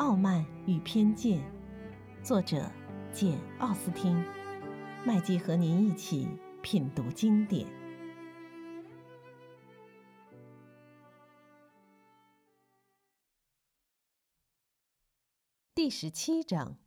[0.00, 1.38] 傲慢与偏见》，
[2.24, 2.70] 作者
[3.12, 4.16] 简·奥斯汀。
[5.04, 6.26] 麦基和您一起
[6.62, 7.68] 品读经典。
[15.74, 16.78] 第十七章，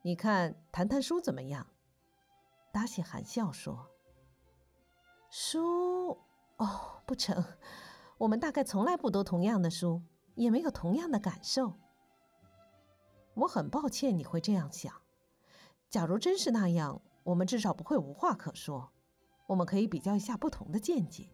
[0.00, 1.66] 你看，谈谈书怎么样？
[2.72, 3.90] 达西含笑说
[5.30, 6.22] ：“书，
[6.56, 7.44] 哦，不成。
[8.16, 10.00] 我们大概从来不读同样的书，
[10.34, 11.74] 也没有同样的感受。
[13.34, 14.94] 我很抱歉你会这样想。”
[15.90, 18.90] 假如真是那样，我们至少不会无话可说。
[19.46, 21.28] 我们可以比较一下不同的见解。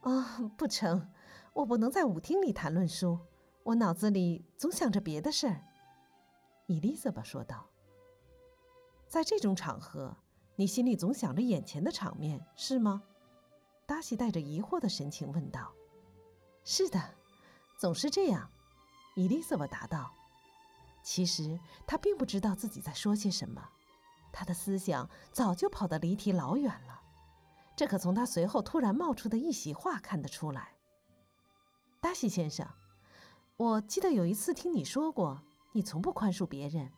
[0.00, 1.12] 啊，不成，
[1.52, 3.18] 我不能在舞厅里谈论书，
[3.62, 5.62] 我脑子里总想着别的事儿。”
[6.66, 7.68] 伊丽莎白说道。
[9.06, 10.16] “在这种场合，
[10.56, 13.02] 你心里总想着眼前的场面，是吗？”
[13.86, 15.72] 达西带着疑惑的神情问道。
[16.64, 16.98] “是的，
[17.82, 18.48] 总是这样。”
[19.16, 20.14] 伊丽莎白答道。
[21.02, 23.70] 其实她并不知道自己在说些什么，
[24.32, 27.02] 她的思想早就跑得离题老远了，
[27.74, 30.76] 这可从她随后突然冒出的一席话看得出来。
[32.00, 32.68] 达西先生，
[33.56, 36.92] 我记得有一次听你说过，你从不宽恕别人，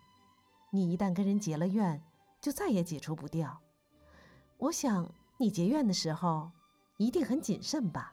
[0.71, 2.05] 你一旦跟人结了怨，
[2.43, 3.63] 就再也解除不掉。
[4.59, 6.53] 我想你结怨的时候
[6.99, 8.13] 一定很谨慎吧？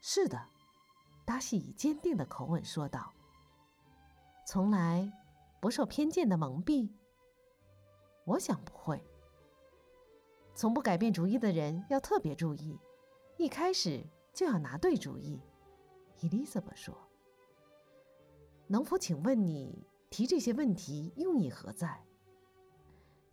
[0.00, 0.48] 是的，
[1.26, 3.12] 达西以坚定的口吻说道。
[4.46, 5.12] 从来
[5.60, 6.88] 不受偏见的蒙蔽。
[8.24, 9.04] 我想不会。
[10.54, 12.78] 从不改变主意的人要特别注意，
[13.36, 15.38] 一开始就要拿对主意。
[16.20, 16.96] 伊丽莎白说
[18.68, 22.02] ：“能否请问你提这些问题用意何在？”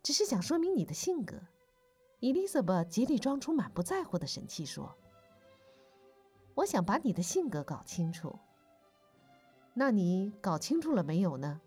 [0.02, 1.40] 只是想说明你的性格。
[2.20, 4.94] 伊丽莎白竭力装出满不在乎的神气说
[6.54, 8.38] ：“我想把你的性格搞清楚。”
[9.74, 11.60] 那你搞清楚了没有呢？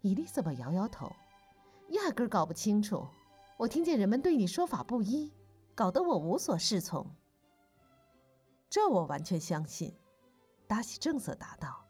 [0.00, 1.10] 伊丽莎白摇摇头，
[1.88, 3.06] 压根搞不清楚。
[3.56, 5.32] 我听见人们对你说法不一，
[5.74, 7.06] 搞得我无所适从。
[8.68, 9.92] 这我完全相信，
[10.68, 11.84] 达西正色答道。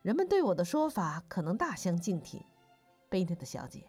[0.00, 2.42] 人们对我的说法可能大相径庭，
[3.08, 3.84] 贝内特小姐，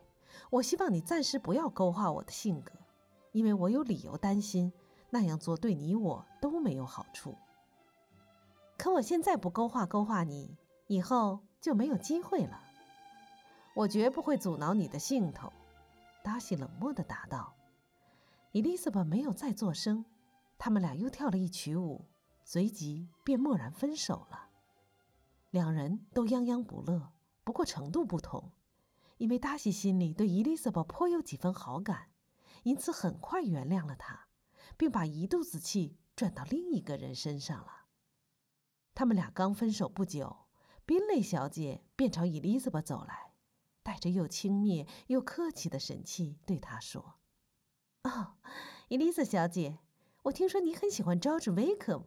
[0.50, 2.73] 我希望你暂时不要勾画我的性格，
[3.31, 4.73] 因为我有理由担心
[5.13, 7.38] 那样做对你我都没有好处。
[8.79, 10.57] 可我现在不勾画勾画你，
[10.88, 12.59] 以后就没有机会了。
[13.75, 15.53] 我绝不会阻挠你的兴头。”
[16.23, 17.53] 达西冷漠地答道。
[18.53, 20.03] 伊丽莎白没有再作声，
[20.57, 22.06] 他们俩又跳了一曲舞，
[22.44, 24.50] 随即便默然分手了。
[25.52, 27.12] 两人都泱泱不乐，
[27.44, 28.52] 不过程度不同。
[29.18, 32.07] 因为达西心里对伊丽莎白颇有几分好感，
[32.63, 34.28] 因此很快原谅了她，
[34.78, 37.85] 并把一肚子气转到另一个人身上了。
[38.95, 40.45] 他们俩刚分手不久，
[40.85, 43.34] 宾蕾小姐便朝伊丽莎白走来，
[43.81, 47.16] 带着又轻蔑又客气的神气对她说
[48.03, 48.35] ：“哦，
[48.89, 49.79] 伊丽莎小姐，
[50.23, 52.03] 我听说你很喜欢 George Wickham，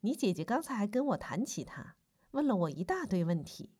[0.00, 1.96] 你姐姐刚才还跟我谈起他，
[2.32, 3.72] 问了我一大堆问题。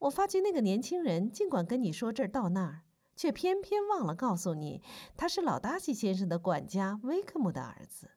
[0.00, 2.82] 我发觉那个年轻人尽管跟你说这儿到那儿，
[3.16, 4.82] 却偏偏忘了告诉你，
[5.16, 8.10] 他是老达西先生的管家威克姆的儿子。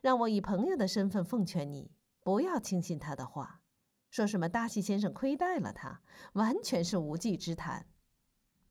[0.00, 3.62] 让我以朋友的身份奉劝你。”不要轻信他的话，
[4.10, 6.02] 说什么达西先生亏待了他，
[6.34, 7.86] 完全是无稽之谈。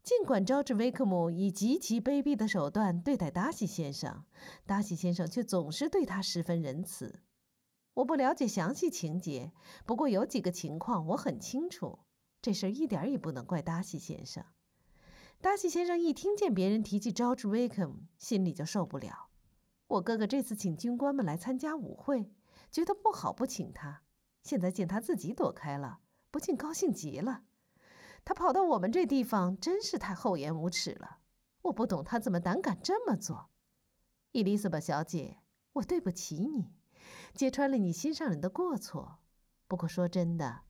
[0.04, 4.26] 尽管招致威克姆以极其卑鄙的手段对待达西先生，
[4.68, 7.22] 达西先生却总是对他十分仁慈。
[7.96, 9.52] 我不了解详细情节，
[9.88, 11.98] 不过有几个情况我很清楚。
[12.44, 14.46] 这事儿一点也不能怪达西先生。
[15.40, 19.30] 达西先生一听见别人提起招致威克姆，心里就受不了。
[19.88, 22.32] 我哥哥这次请军官们来参加舞会。
[22.70, 24.04] 觉得不好不请他，
[24.44, 26.00] 现在见他自己躲开了，
[26.30, 27.44] 不禁高兴极了。
[28.26, 31.20] 他跑到我们这地方，真是太厚颜无耻了。
[31.62, 33.50] 我不懂他怎么胆敢这么做。
[34.34, 35.38] 伊丽莎白小姐，
[35.74, 36.74] 我对不起你，
[37.34, 39.20] 揭穿了你心上人的过错。
[39.68, 40.64] 不过说真的，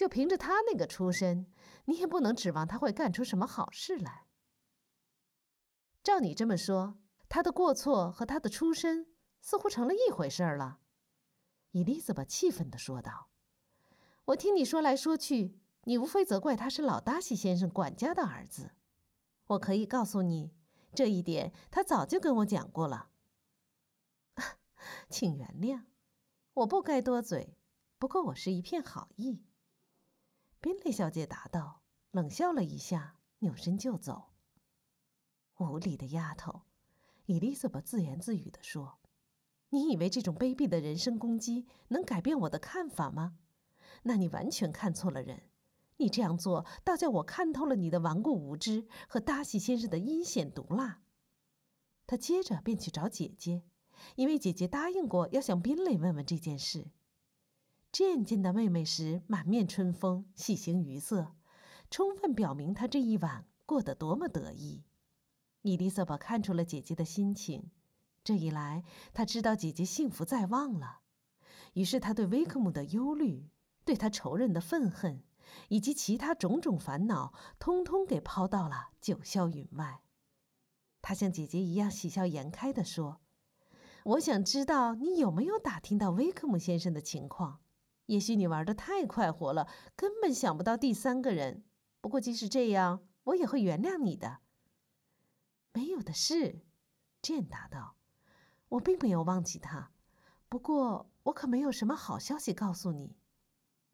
[0.00, 1.46] 就凭着他那个出身，
[1.84, 4.24] 你也不能指望他会干出什么好事来。
[6.02, 6.98] 照你这么说，
[7.28, 9.12] 他的过错和他的出身
[9.42, 10.78] 似乎成了一回事儿了。
[11.72, 13.28] 伊丽莎白气愤地说道
[14.24, 18.70] ：“我听你说来说去，你无非责怪他是老达西先生管家的儿子。
[19.48, 20.54] 我可以告诉你，
[20.94, 23.10] 这一点他早就跟我讲过了。
[25.10, 25.84] 请原谅，
[26.54, 27.58] 我不该多嘴，
[27.98, 29.44] 不过我是一片好意。”
[30.62, 31.80] 宾蕾小姐答道，
[32.10, 34.26] 冷笑了一下，扭身就走。
[35.56, 36.62] “无理的丫头！”
[37.24, 38.98] 伊丽莎白自言自语地说。
[39.70, 43.38] 你以为这种卑鄙的人身攻击能改变我的看法吗？
[44.02, 45.44] 那你完全看错了人。
[45.96, 51.00] 你这样做，倒叫我看透了你的顽固无知和达西先生的阴险毒辣。
[52.06, 53.62] 他接着便去找姐姐，
[54.16, 56.90] 因为姐姐答应过要向宾蕾问问这件事。
[57.92, 61.34] 见见到妹妹时，满面春风，喜形于色，
[61.90, 64.84] 充分表明她这一晚过得多么得意。
[65.62, 67.70] 伊丽莎白看出了姐姐的心情，
[68.22, 71.00] 这一来，她知道姐姐幸福在望了，
[71.74, 73.50] 于是她对威克姆的忧虑，
[73.84, 75.22] 对他仇人的愤恨。
[75.66, 80.00] 以及其他种种烦恼，通通给抛到了九霄云外。
[81.02, 83.20] 他像姐姐一样喜笑颜开地说
[84.04, 87.58] ：“我想知道你有没有打听到威克姆先生的情况。
[88.10, 91.62] 也许你玩的太快活了，根本想不到第三个人。
[92.00, 94.38] 不过即使这样，我也会原谅你的。”
[95.72, 96.64] 没有的事，
[97.22, 97.94] 健答道
[98.70, 99.92] ：“我并没有忘记他，
[100.48, 103.16] 不过我可没有什么好消息告诉你。”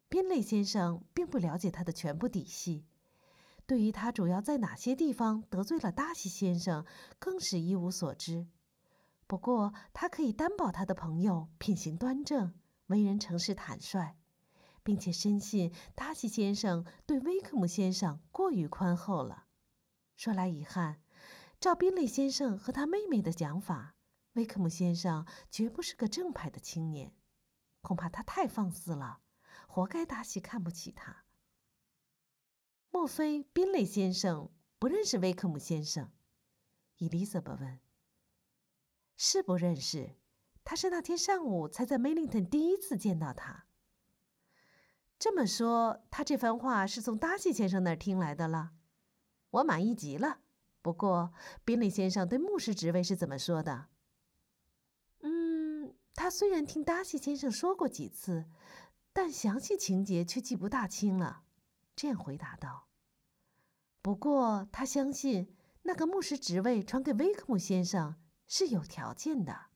[0.09, 2.87] 宾类先生并不了解他的全部底细，
[3.67, 6.83] 对于他主要在哪些地方得罪了达西先生，
[7.19, 8.47] 更是一无所知。
[9.27, 12.55] 不过，他可以担保他的朋友品行端正，
[12.87, 14.17] 为人诚实坦率，
[14.83, 19.45] 并且深信达西先生对威克姆先生过于宽厚了。
[20.15, 21.01] 说来遗憾，
[21.59, 23.95] 照宾利先生和他妹妹的讲法，
[24.33, 27.13] 威克姆先生绝不是个正派的青年，
[27.81, 29.19] 恐怕他太放肆了。
[29.67, 31.25] 活该达西看不起他。
[32.89, 34.49] 莫非宾利先生
[34.79, 36.11] 不认识威克姆先生？
[36.97, 37.79] 伊丽莎白问。
[39.15, 40.15] 是不认识，
[40.69, 43.67] 他是那天上午才在梅林顿第一次见到他。
[45.17, 48.71] 这么说，他这番话是从达西先生那儿听来的了。
[49.51, 50.39] 我满意极了。
[50.81, 51.31] 不过，
[51.63, 53.87] 宾利先生对牧师职位是怎么说的？
[55.21, 58.47] 嗯，他虽然听达西先生说过几次。
[59.13, 61.43] 但详细情节却记不大清了，
[61.95, 62.89] 这样回答道。
[64.01, 69.66] 不过他相信那个牧师职位传给威克姆先生是有条件的。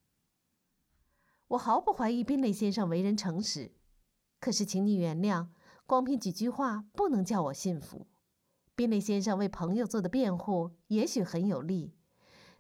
[1.52, 3.74] 我毫不怀疑宾雷先生为人诚实，
[4.40, 5.50] 可是请你原谅，
[5.86, 8.08] 光凭几句话不能叫我信服。
[8.74, 11.94] 宾雷先生为朋友做的辩护也许很有力，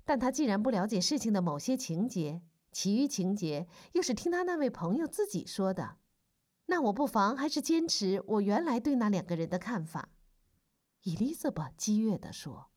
[0.03, 2.41] 但他既然不了解事情的某些情节，
[2.73, 5.95] 其余情节又是听他那位朋友自己说的。
[6.65, 10.09] 那我不妨还是坚持我原来对那两个人的看法。”
[11.03, 12.71] 伊丽莎白激越地说。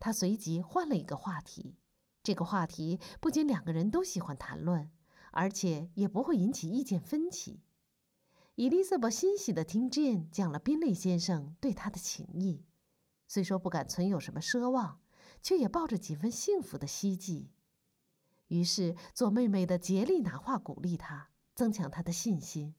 [0.00, 1.76] 他随即换了一个话题，
[2.24, 4.90] 这个话题不仅两个人都喜欢谈论，
[5.32, 7.60] 而且也不会引起意见分歧。
[8.54, 12.64] 伊丽莎白欣喜地听 Jane 讲了宾利先生对她的情谊，
[13.26, 15.00] 虽说不敢存有什么奢望，
[15.42, 17.50] 却也抱着几分幸福的希冀。
[18.48, 22.74] 于是做妹妹的竭力拿话鼓励她，增强她的信心。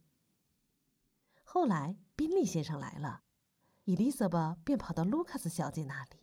[1.44, 3.24] 后来，宾利先生来了，
[3.86, 6.20] 伊丽莎白便跑到卢卡斯小姐那里。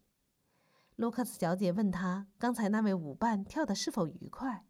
[0.94, 4.67] 卢卡斯小姐问他刚才那位舞伴跳的是否愉快。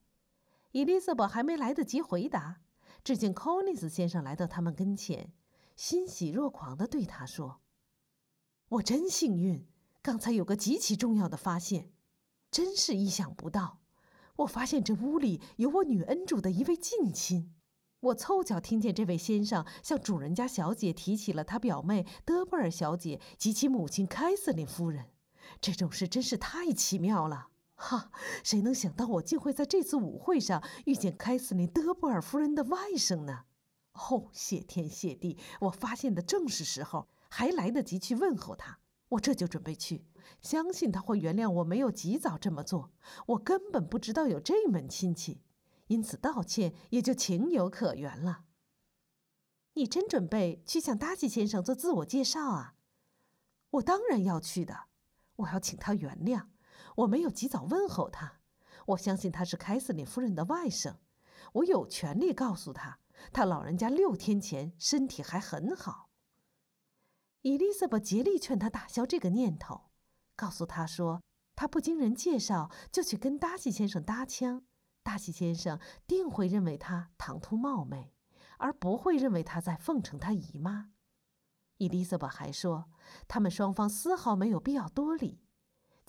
[0.73, 2.61] 伊丽莎白还没来得及回答，
[3.03, 5.33] 只见科尼斯先生来到他们跟前，
[5.75, 7.61] 欣喜若狂地对他说
[8.71, 9.67] ：“我真幸运，
[10.01, 11.91] 刚才有个极其重要的发现，
[12.51, 13.81] 真是意想不到。
[14.37, 17.53] 我发现这屋里有我女恩主的一位近亲。”
[18.01, 25.11] 我凑巧听见这位先生向主人家小姐提起了他表妹德布尔小姐及其母亲凯瑟琳夫人，
[25.61, 27.50] 这种事真是太奇妙了！
[27.81, 28.11] 哈，
[28.45, 33.45] 谁能想到我竟会在这次舞会上遇见凯瑟琳德布尔夫人的外甥呢？
[33.95, 38.81] 哦，谢天谢地，我发现的正是时候，还来得及去问候他。
[39.09, 40.05] 我这就准备去，
[40.43, 42.93] 相信他会原谅我没有及早这么做。
[43.29, 45.41] 我根本不知道有这门亲戚。
[45.87, 48.45] 因此，道歉也就情有可原了。
[49.73, 52.75] 你真准备去向达西先生做自我介绍啊？
[53.71, 54.91] 我当然要去的。
[55.37, 56.49] 我要请他原谅，
[56.97, 58.41] 我没有及早问候他。
[58.87, 60.97] 我相信他是凯瑟琳夫人的外甥，
[61.55, 62.99] 我有权利告诉他，
[63.33, 66.09] 他老人家六天前身体还很好。
[67.43, 69.91] 伊丽莎白竭力劝他打消这个念头，
[70.35, 71.23] 告诉他说，
[71.55, 74.65] 他不经人介绍就去跟达西先生搭腔。
[75.03, 78.13] 达西先生定会认为他唐突冒昧，
[78.59, 80.91] 而不会认为他在奉承他姨妈。
[81.79, 82.91] 伊丽莎白还说，
[83.27, 85.41] 他们双方丝毫没有必要多礼，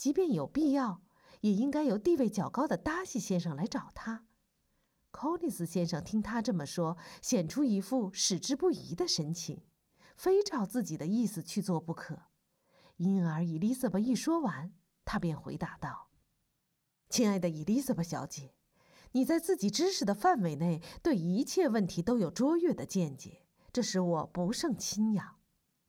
[0.02, 1.04] 即便有必要，
[1.42, 4.26] 也应该由地位较高的达西先生来找他。
[5.12, 9.62] 寇利斯先生听他这么说，显出一副矢志不移的神情，
[10.16, 12.24] 非照自己的意思去做不可。
[12.98, 14.74] 因而，伊丽莎白一说完，
[15.06, 16.10] 他便回答道
[17.08, 18.56] ：“亲爱的伊丽莎白小姐。”
[19.14, 25.36] 你在自己知识的范围内对一切问题都有卓越的见解，这使我不胜钦仰。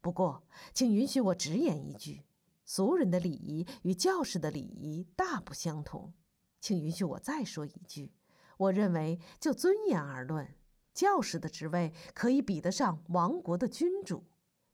[0.02, 2.26] 不过，请允许我直言一句：
[2.74, 6.14] 俗人的礼仪与教士的礼仪大不相同。
[6.58, 8.14] 请允许我再说一句：
[8.56, 10.56] 我认为，就尊严而论，
[10.94, 14.24] 教士的职位可以比得上王国的君主，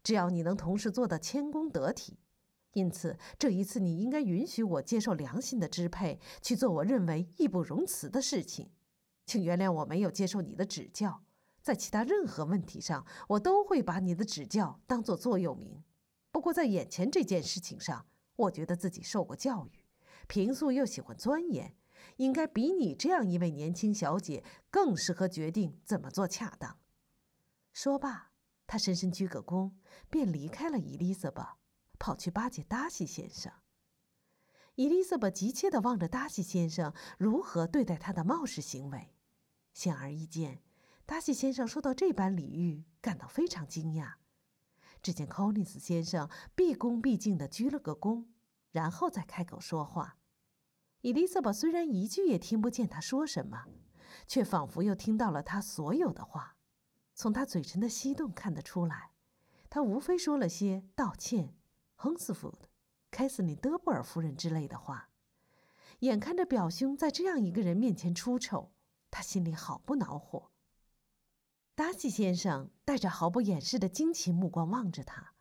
[0.05, 2.21] 只要你能同时做得谦恭得体。
[2.75, 8.71] 因此，这一次你应该允许我接受良心的支配，去做我认为义不容辞的事情。
[9.27, 11.25] 请原谅我没有接受你的指教，
[11.61, 15.83] 在其他任何问题上，我都会把你的指教当作座右铭。
[16.39, 19.85] 不过，在眼前这件事情上，我觉得自己受过教育，
[20.29, 21.75] 平素又喜欢钻研，
[22.19, 26.79] 应该比你这样一位年轻小姐更适合决定怎么做恰当。
[27.73, 28.31] 说罢，
[28.69, 29.73] 他深深鞠个躬，
[30.09, 31.57] 便离开了伊丽莎白。
[31.99, 33.53] 跑去巴结达西先生。
[34.77, 39.13] 伊丽莎白急切地望着达西先生如何对待他的冒失行为。
[39.75, 40.63] 显而易见，
[41.05, 44.13] 达西先生受到这般礼遇感到非常惊讶。
[45.03, 48.27] 只见柯林斯先生毕恭毕敬地鞠了个躬，
[48.71, 50.19] 然后再开口说话。
[51.01, 53.67] 伊丽莎白虽然一句也听不见他说什么，
[54.27, 56.57] 却仿佛又听到了他所有的话。
[57.15, 59.13] 从他嘴唇的翕动看得出来，
[59.69, 61.55] 他无非说了些道歉。
[61.95, 62.69] 亨斯福的、
[63.11, 65.11] 凯瑟琳·德布尔夫人之类的话，
[66.01, 68.73] 眼看着表兄在这样一个人面前出丑，
[69.11, 70.53] 他心里好不恼火。
[71.79, 75.35] 达西先生带着毫不掩饰的惊奇目光望着他，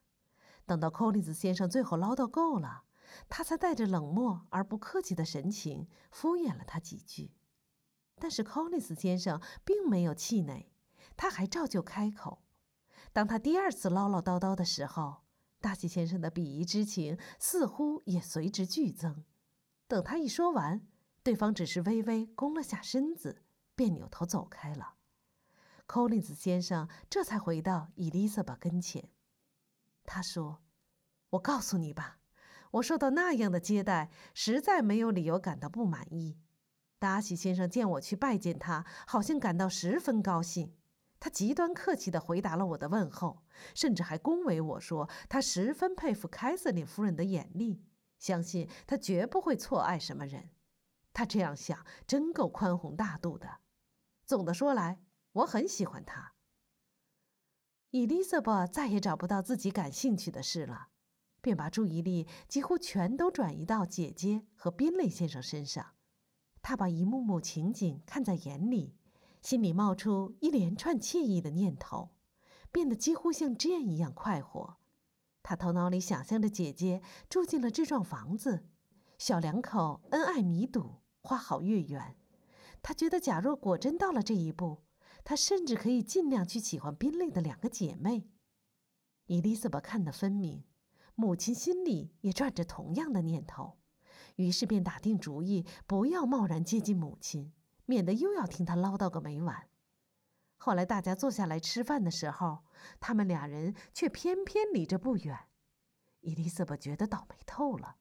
[0.67, 2.83] 等到寇利斯先生最后唠叨够了，
[3.27, 7.31] 他才带着冷漠而不客气的神情敷衍了他几句。
[8.19, 10.71] 但是寇利斯先生并没有气馁，
[11.15, 12.43] 他还照旧开口。
[13.11, 15.23] 当他第二次唠唠叨叨的时候。
[15.59, 19.25] 达西先生的鄙夷之情似乎也随之剧增。
[19.87, 20.87] 等他一说完，
[21.23, 23.41] 对方只是微微弓了下身子，
[23.75, 24.96] 便扭头走开了。
[25.87, 29.09] 寇林斯先生这才回到伊丽莎白跟前。
[30.03, 30.61] 他说
[31.31, 32.19] ：“我告诉你吧，
[32.71, 36.37] 我受到那样的接待，实在没有理由感到不满意。
[36.99, 40.75] 达西先生见我去拜见他，好像感到十分高兴。”
[41.19, 43.41] 他极端客气地回答了我的问候，
[43.73, 47.81] 甚至还恭维我说他十分佩服凯瑟琳夫人的眼力，
[48.19, 50.51] 相信她绝不会错爱什么人。
[51.13, 53.61] 他这样想真够宽宏大度的。
[54.27, 54.99] 总的说来，
[55.37, 56.33] 我很喜欢他。
[57.91, 60.89] 伊丽莎白再也找不到自己感兴趣的事了，
[61.41, 65.93] 便把注意力几乎全都转移到姐姐和宾雷先生身上。
[66.61, 68.95] 他把一幕幕情景看在眼里。
[69.39, 72.09] 心里冒出一连串惬意的念头，
[72.71, 74.77] 变得几乎像 Jane 一样快活。
[75.41, 78.67] 他头脑里想象着姐姐住进了这幢房子，
[79.17, 82.17] 小两口恩爱弥笃，花好月圆。
[82.81, 84.83] 他觉得，假若果真到了这一步，
[85.29, 88.29] 他甚至可以尽量去喜欢宾利的两个姐妹。
[89.25, 90.63] 伊丽莎白看得分明，
[91.15, 93.77] 母亲心里也转着同样的念头，
[94.37, 97.51] 于是便打定主意，不要贸然接近母亲。
[97.85, 99.67] 免得又要听她唠叨个没完。
[100.55, 102.59] 后来大家坐下来吃饭的时候，
[103.01, 105.37] 他们俩人却偏偏离着不远。
[106.21, 107.97] 伊丽莎白觉得倒霉透了。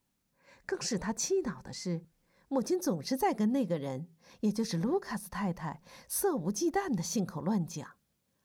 [0.64, 2.06] 更使她气恼的是，
[2.48, 4.08] 母亲总是在跟那个人，
[4.40, 7.96] 也就是卢卡斯太太，肆无忌惮的信口乱讲，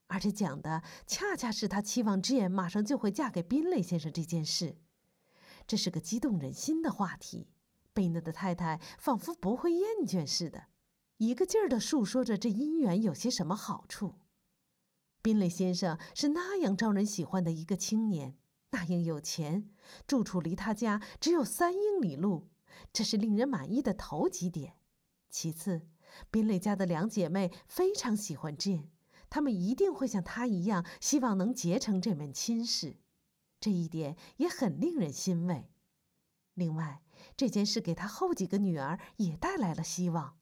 [0.08, 4.78] 而且讲的恰恰是他期望之言马上就会嫁给宾雷先生这件事。
[5.68, 7.48] 这是个激动人心的话题。
[7.94, 10.68] 贝内的太太仿佛不会厌倦似的。
[11.18, 14.16] 一个劲儿地述说着这姻缘有些什么好处。
[15.22, 18.38] 宾雷先生是那样招人喜欢的一个青年，
[18.72, 19.70] 那样有钱，
[20.08, 22.48] 住处离他家只有三英里路，
[22.92, 24.76] 这是令人满意的头几点。
[25.30, 25.88] 其次，
[26.30, 28.90] 宾雷家的两姐妹非常喜欢 Jane，
[29.30, 32.98] 她们一定会像她一样，希望能结成这门亲事，
[33.60, 35.70] 这一点也很令人欣慰。
[36.54, 37.02] 另外，
[37.38, 40.38] 这件事给他后几个女儿也带来了希望。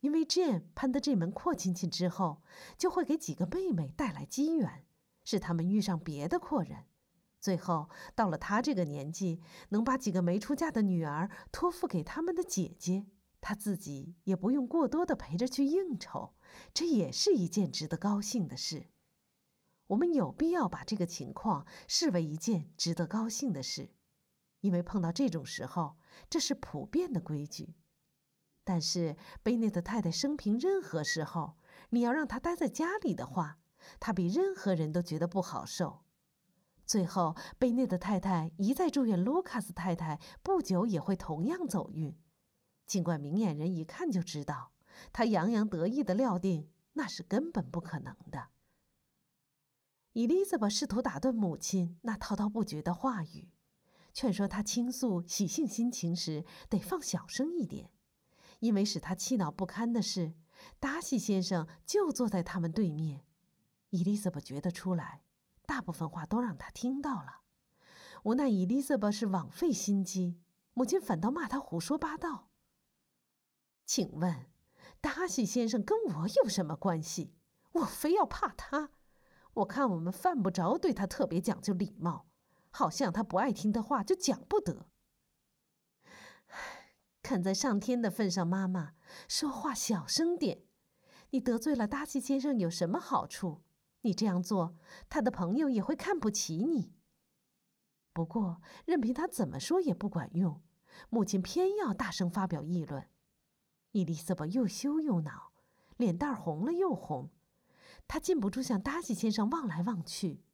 [0.00, 2.42] 因为 Jane 攀得这门阔亲戚之后，
[2.76, 4.84] 就会给几个妹妹带来机缘，
[5.24, 6.86] 使她们遇上别的阔人。
[7.44, 13.04] 最后到了他这个年纪，能把几个没出嫁的女儿托付给他们的姐姐，
[13.42, 16.32] 他自己也不用过多的陪着去应酬，
[16.72, 18.86] 这也是一件值得高兴的事。
[19.88, 23.90] 我们有必要把这个情况视为一件值得高兴的事，
[24.60, 25.98] 因为碰到这种时候，
[26.30, 27.74] 这是普遍的规矩。
[28.64, 31.58] 但是贝内特太太生平任何时候，
[31.90, 33.58] 你要让她待在家里的话，
[34.00, 36.03] 她比任何人都觉得不好受。
[36.86, 42.16] 最后，贝内的太太一再祝愿卢卡斯太太不久也会同样走运，
[42.86, 44.72] 尽管明眼人一看就知道，
[45.12, 48.48] 他洋洋得意的料定那是根本不可能的。
[50.12, 53.50] 伊丽莎白试图打断母亲那滔滔不绝的话语，
[54.12, 57.90] 劝说她倾诉喜庆心情时得放小声一点，
[58.60, 60.34] 因为使她气恼不堪的是，
[60.78, 63.24] 达西先生就坐在他们对面。
[63.90, 65.23] 伊丽莎白觉得出来，
[65.66, 67.42] 大部分话都让他听到了。
[68.22, 70.40] 无奈伊丽莎白是枉费心机，
[70.72, 72.48] 母亲反倒骂她胡说八道。
[73.84, 74.46] 请问，
[75.00, 77.34] 达西先生跟我有什么关系？
[77.72, 78.90] 我非要怕他？
[79.54, 82.26] 我看我们犯不着对他特别讲究礼貌，
[82.70, 84.88] 好像他不爱听的话就讲不得。
[87.22, 88.94] 看在上天的份上，妈妈，
[89.28, 90.64] 说话小声点。
[91.30, 93.62] 你得罪了达西先生有什么好处？
[94.04, 94.76] 你这样做，
[95.08, 96.92] 他的朋友也会看不起你。
[98.12, 100.62] 不过，任凭他怎么说也不管用，
[101.08, 103.08] 母亲偏要大声发表议论。
[103.92, 105.52] 伊丽莎白又羞又恼，
[105.96, 107.30] 脸蛋红了又红。
[108.06, 110.44] 他禁不住向达西先生望来望去，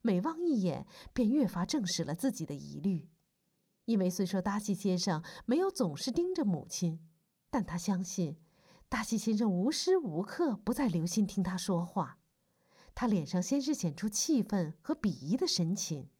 [0.00, 3.10] 每望一眼，便越发证实了自己的疑虑。
[3.84, 7.06] 因为虽说达西先生没有总是盯着母亲，
[7.50, 8.38] 但他相信，
[8.88, 12.18] 达西先生无时无刻不在留心听他说话。
[12.94, 16.10] 他脸上先是显出气愤和鄙夷的神情，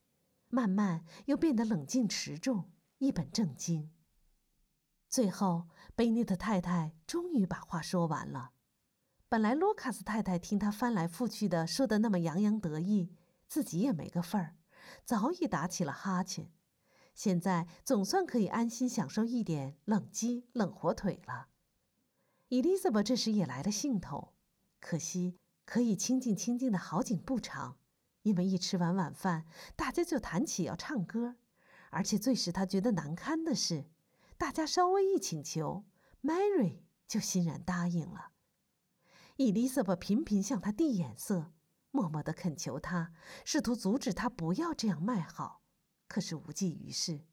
[0.49, 3.93] 慢慢又变得冷静持重，一本正经。
[5.09, 8.51] 最后，贝内特太太终于把话说完了。
[9.29, 13.15] 本来卢卡斯太太听他翻来覆去的说的那么洋洋得意，
[13.47, 14.57] 自己也没个份儿，
[15.05, 16.51] 早已打起了哈欠。
[17.15, 21.49] 现在总算可以安心享受一点冷鸡冷火腿了。
[22.49, 24.35] 伊丽莎白这时也来了兴头，
[24.81, 27.79] 可惜可以清静清静的好景不长，
[28.23, 31.37] 因为一吃完晚饭，大家就谈起要唱歌，
[31.91, 33.87] 而且最使他觉得难堪的是，
[34.37, 35.85] 大家稍微一请求
[36.23, 38.33] ，Mary 就欣然答应了。
[39.37, 41.53] 伊丽莎白频频向他递眼色，
[41.91, 43.13] 默默地恳求他，
[43.45, 45.63] 试图阻止他不要这样卖好，
[46.07, 47.25] 可是无济于事。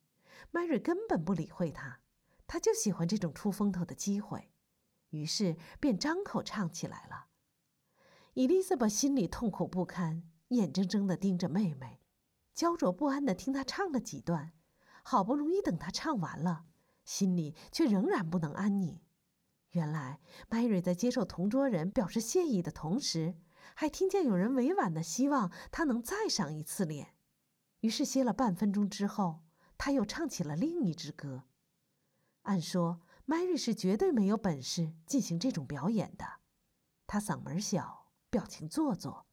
[0.51, 1.99] Mary 根本不理会他，
[2.47, 4.51] 他就喜欢这种出风头的机会，
[5.10, 7.27] 于是便张口唱起来了。
[8.33, 11.99] 伊丽莎白心里痛苦不堪，眼睁睁地盯着妹妹，
[12.53, 14.53] 焦灼不安地听她唱了几段，
[15.03, 16.65] 好不容易等她唱完了，
[17.03, 19.01] 心里却仍然不能安宁。
[19.71, 23.35] 原来，Mary 在接受同桌人表示谢意的同时，
[23.73, 27.15] 还听见有人委婉的希望她能再赏一次脸。
[27.81, 29.41] 于是歇了半分钟之后，
[29.77, 31.43] 他又唱起了另一支歌。
[32.43, 36.25] 按说，Mary 是绝对没有本事进行这种表演的。
[37.07, 38.00] 她嗓门小，
[38.31, 39.27] 表情做作。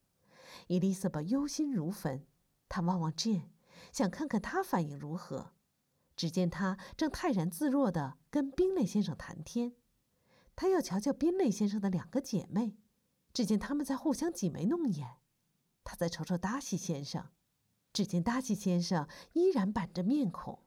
[0.66, 2.26] 伊丽莎白忧心如焚，
[2.68, 3.48] 她望望 Jane，
[3.90, 5.52] 想看看他反应如何。
[6.16, 9.76] 只见他正泰然自若地跟宾雷先生谈天。
[10.56, 12.76] 他要瞧瞧宾雷先生的两个姐妹，
[13.32, 15.18] 只见他们在互相挤眉弄眼。
[15.84, 17.30] 他再瞅瞅达西先生，
[17.92, 20.64] 只见达西先生依然板着面孔。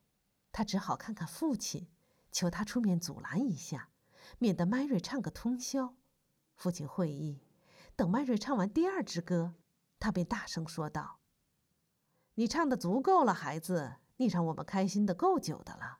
[0.53, 1.89] 他只好看看父亲，
[2.31, 3.89] 求他出面阻拦一下，
[4.39, 5.97] 免得迈瑞唱个通宵。
[6.55, 7.41] 父亲会意，
[8.01, 9.53] 等麦瑞唱完第二支歌，
[9.99, 11.19] 他便大声说道
[12.33, 15.99] ：“你唱的足够了，孩子，你让我们开心的够久的了，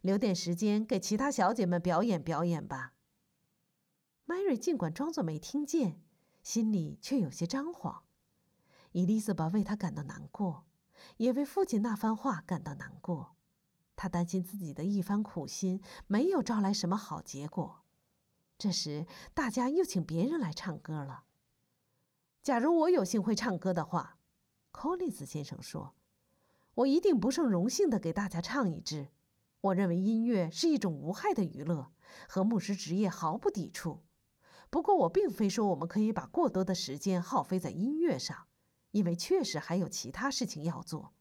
[0.00, 2.94] 留点时间给其他小姐们表演表演吧。”
[4.26, 6.00] Mary 尽管装作没听见，
[6.42, 8.04] 心里却有些张狂。
[8.92, 10.64] 伊丽莎白为他感到难过，
[11.18, 13.36] 也为父亲那番话感到难过。
[13.94, 17.82] 他担心自己的一番苦心没有招来什么好结果。
[18.56, 21.24] 这时，大家又请别人来唱歌了。
[22.42, 24.18] 假如我有幸会唱歌的话，
[24.72, 25.94] 柯林斯先生说
[26.74, 29.10] ：“我一定不胜荣幸地给大家唱一支。
[29.60, 31.92] 我认为音乐是一种无害的娱乐，
[32.28, 34.02] 和牧师职业毫不抵触。”
[34.70, 38.48] 不过，我并非说我们可以把过多的时间耗费在音乐上，
[38.90, 41.12] 因为确实还有其他事情要做。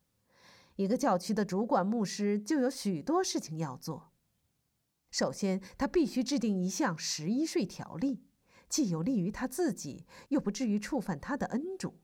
[0.78, 4.12] 一个教区的主管牧师就有许多事情要做。
[5.12, 8.24] 首先，他必须制定一项十一税条例，
[8.72, 12.00] 既有利于他自己，又不至于触犯他的恩主。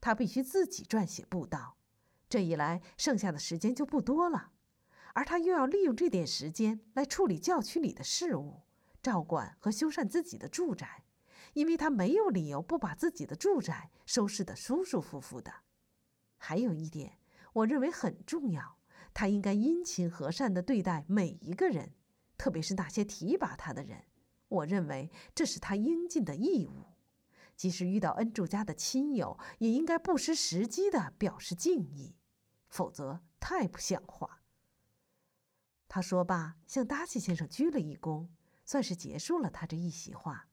[0.00, 1.76] 他必须自己撰写布道，
[2.26, 4.52] 这一来，剩下的时间就不多了，
[5.12, 8.62] 而他又要利用这点时间来处理教区里的事务。
[9.02, 11.04] 照管和修缮自己的住宅，
[11.52, 15.52] 因为他没有理由不把自己的住宅收拾得舒舒服服的。
[16.38, 17.18] 还有一点，
[17.52, 18.78] 我认为很重要，
[19.12, 21.92] 他应该殷勤和善地对待每一个人，
[22.38, 24.04] 特别是那些提拔他的人。
[24.48, 26.86] 我认为这是他应尽的义务。
[27.56, 32.14] 即使遇到恩主家的亲友，也应该不失时机地表示敬意，
[32.68, 34.42] 否则太不像话。
[35.88, 38.28] 他说罢，向达西先生鞠了一躬。
[38.68, 40.48] 算是结束了他这一席话。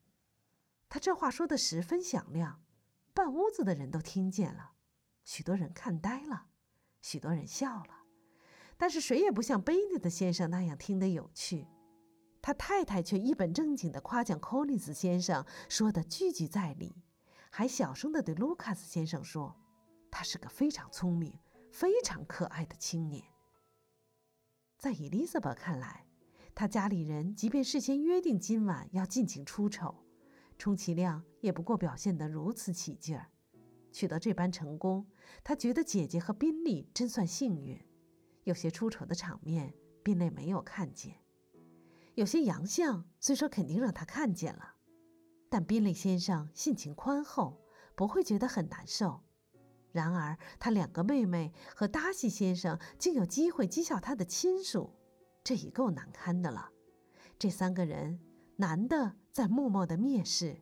[0.87, 2.61] 他这话说的十分响亮，
[3.11, 4.73] 半屋子的人都听见了，
[5.23, 6.45] 许多人看呆了，
[7.01, 8.05] 许多人笑了，
[8.77, 11.65] 但是谁也不像贝内的先生那样听得有趣。
[12.43, 16.93] 他太太却一本正经地夸奖柯林斯先生，说的句句在理，
[17.49, 19.55] 还小声地对卢卡斯先生说
[20.11, 21.39] ：“他是个非常聪明、
[21.71, 23.23] 非常可爱的青年。”
[24.77, 26.05] 在伊丽莎白看来，
[26.53, 29.95] 他家里人即便事先约定今晚要尽情出丑。
[30.57, 33.27] 充其量也不过表现得如此起劲儿，
[33.93, 35.07] 取得这般成功，
[35.45, 37.81] 他觉得姐姐和宾利真算幸运。
[38.43, 41.13] 有些出丑的场面，宾利没有看见；
[42.15, 44.75] 有些洋相，虽说肯定让他看见了，
[45.49, 47.61] 但宾利先生性情宽厚，
[47.95, 49.23] 不会觉得很难受。
[49.91, 54.95] 然而，他两个妹妹和达西先生竟有机会讥笑他的亲属，
[55.43, 56.69] 这已够难堪的了。
[57.37, 58.19] 这三个人。
[58.55, 60.61] 男的在默默的蔑视，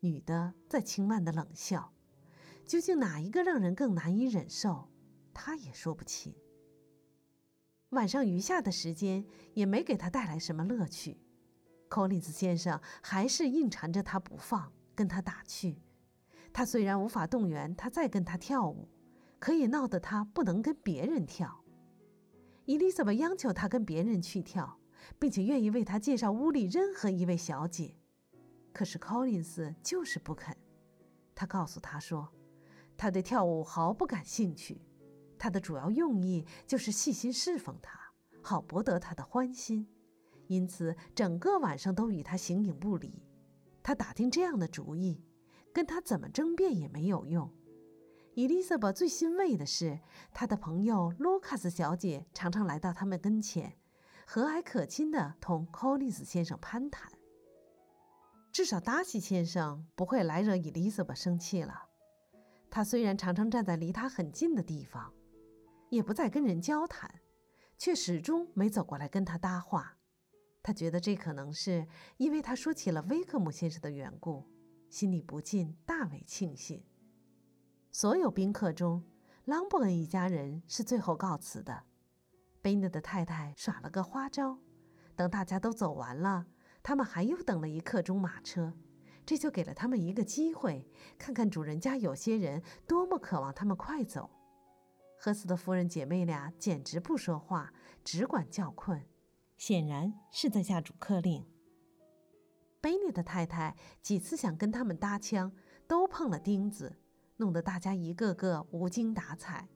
[0.00, 1.94] 女的在轻慢的冷笑，
[2.66, 4.90] 究竟哪一个让人更难以忍受，
[5.32, 6.34] 他也说不清。
[7.92, 9.24] 晚上余下的时间
[9.54, 11.16] 也没给他带来什么乐趣，
[11.88, 15.80] 柯林斯先生还是硬缠着他不放，跟他打趣。
[16.52, 18.88] 他虽然无法动员他再跟他跳舞，
[19.38, 21.64] 可以闹得他不能跟别人跳。
[22.64, 24.78] 伊丽莎白央求他跟别人去跳。
[25.18, 27.92] 并且愿意为他介绍屋里任何一位小姐，
[28.72, 30.56] 可是 Collins 就是不肯。
[31.34, 32.28] 他告诉他说，
[32.96, 34.80] 他对跳舞毫不感兴趣，
[35.42, 37.98] 他的主要用意就是细心侍奉他，
[38.44, 39.88] 好博得他的欢心，
[40.46, 43.24] 因此整个晚上都与他形影不离。
[43.82, 45.20] 他打定这样的主意，
[45.72, 47.50] 跟他怎么争辩也没有用。
[48.34, 49.98] 伊丽莎白最欣慰的是，
[50.32, 53.76] 她的朋友卢卡斯小姐常常来到他们跟前。
[54.24, 57.10] 和蔼可亲地同 Collins 先生攀谈。
[58.52, 61.88] 至少达西先生不会来惹伊丽莎白生气了。
[62.70, 65.12] 他虽然常常站在离他很近的地方，
[65.92, 67.20] 也不再跟人交谈，
[67.76, 69.98] 却始终没走过来跟他搭话。
[70.62, 74.48] 他觉得这可能是因为他说起了威克姆先生的缘故，
[74.88, 76.82] 心里不禁大为庆幸。
[77.90, 79.04] 所有宾客中，
[79.44, 81.84] 朗伯恩一家人是最后告辞的。
[82.62, 84.60] 贝纳的太太耍了个花招，
[85.14, 86.46] 等大家都走完了，
[86.82, 88.72] 他们还又等了一刻钟马车，
[89.26, 94.30] 这就给了他们一个机会，看看主人家有些人多么渴望他们快走。
[95.24, 99.06] 赫斯的夫人姐妹俩简直不说话，只管叫困，
[99.56, 101.46] 显然是在下主客令。
[102.80, 105.52] 贝内的太太几次想跟他们搭腔，
[105.86, 106.98] 都碰了钉子，
[107.36, 109.68] 弄得大家一个个无精打采。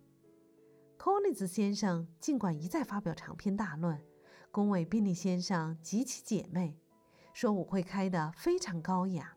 [0.97, 4.05] 科利兹先生尽管一再发表长篇大论，
[4.51, 6.77] 恭维宾利先生及其姐妹，
[7.33, 9.37] 说舞会开得非常高雅，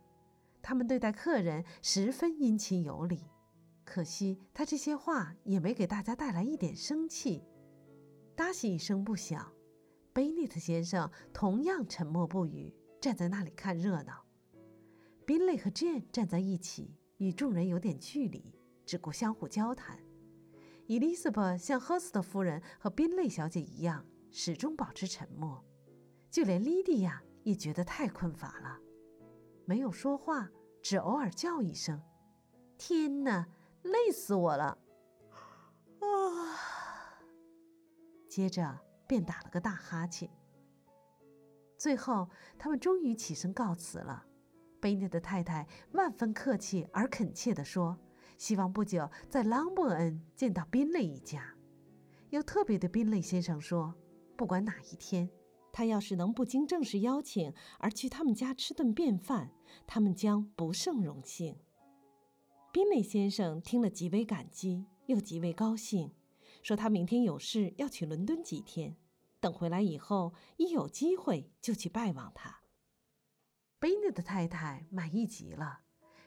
[0.59, 3.27] 他们对待客人十分殷勤有礼。
[3.89, 7.43] 可惜他这些话也没给大家带来一点生气。
[8.35, 9.51] 达西一声不响，
[10.13, 12.71] 贝内特先生同样沉默不语，
[13.01, 14.23] 站在那里看热闹。
[15.25, 18.53] 宾利和 Jane 站在一起，与众人有点距离，
[18.85, 19.97] 只顾相互交谈。
[20.85, 25.65] 伊丽莎白像赫斯特夫人和宾蕾小姐一样，始终保持沉默，
[26.29, 28.79] 就连莉迪亚也觉得太困乏了，
[29.65, 30.47] 没有说话，
[30.83, 31.99] 只偶尔叫一声
[32.77, 33.47] ：“天哪，
[33.91, 34.77] 累死我了！”
[35.99, 36.07] 啊，
[38.29, 40.29] 接着便打了个大哈欠。
[41.77, 44.25] 最后，他们终于起身告辞了。
[44.81, 47.97] 贝内的太太万分客气而恳切地说。
[48.37, 51.53] 希望不久在朗伯恩见到宾类一家，
[52.29, 53.93] 又特别对宾类先生说
[54.37, 55.29] ：“不管哪一天，
[55.73, 59.51] 他要是能不经正式邀请而去他们家吃顿便饭，
[59.85, 61.59] 他们将不胜荣幸。”
[62.79, 66.13] 宾内先生听了极为感激，又极为高兴，
[66.63, 68.95] 说他明天有事要去伦敦几天，
[69.41, 72.61] 等回来以后一有机会就去拜望他。
[73.79, 75.81] 贝内的太太满意极了。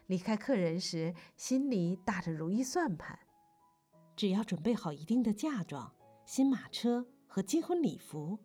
[0.09, 3.19] 离开客人时，心里打着如意算盘：
[4.15, 5.91] 只要准备好一定的嫁妆、
[6.27, 8.39] 新马车和金婚礼服，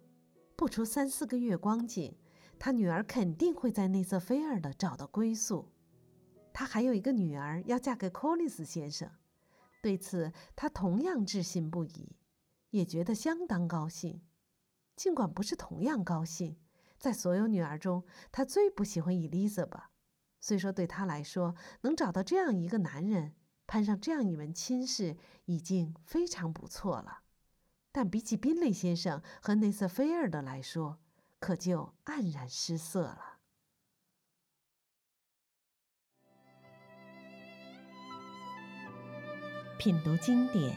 [0.55, 2.15] 不出三四个月光景，
[2.57, 5.73] 他女儿肯定会在内瑟菲尔的找到归宿。
[6.57, 9.11] 他还有一个女儿要嫁给柯林斯先生，
[9.79, 12.15] 对此他同样置信不疑，
[12.71, 14.23] 也觉得相当高兴。
[14.95, 16.57] 尽管不是同样高兴，
[16.97, 19.91] 在所有女儿中，他最不喜欢伊丽莎白。
[20.39, 23.35] 虽说对他来说，能找到这样一个男人，
[23.67, 25.15] 攀上这样一门亲事，
[25.45, 27.19] 已经非常不错了，
[27.91, 30.97] 但比起宾雷先生和内瑟菲尔德来说，
[31.39, 33.26] 可就黯然失色了。
[39.77, 40.75] 品读经典，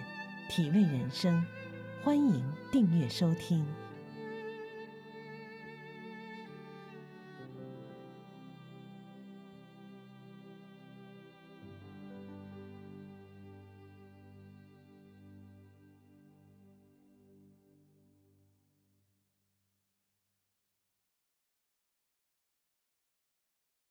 [0.51, 1.43] 体味人生，
[2.05, 3.65] 欢迎订阅收听。